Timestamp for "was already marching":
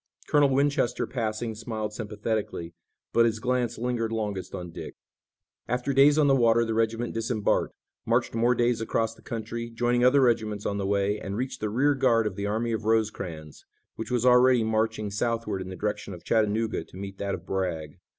14.09-15.11